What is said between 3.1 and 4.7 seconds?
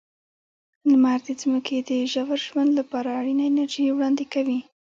اړینه انرژي وړاندې کوي.